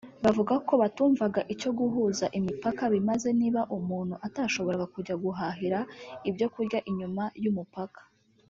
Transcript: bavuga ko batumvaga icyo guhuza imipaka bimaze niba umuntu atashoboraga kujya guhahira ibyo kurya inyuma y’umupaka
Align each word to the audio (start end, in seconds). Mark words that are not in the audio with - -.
bavuga 0.23 0.53
ko 0.67 0.73
batumvaga 0.81 1.41
icyo 1.53 1.69
guhuza 1.79 2.25
imipaka 2.39 2.83
bimaze 2.93 3.29
niba 3.39 3.61
umuntu 3.77 4.15
atashoboraga 4.27 4.85
kujya 4.93 5.15
guhahira 5.23 5.79
ibyo 6.29 6.47
kurya 6.53 6.79
inyuma 6.89 7.23
y’umupaka 7.45 8.01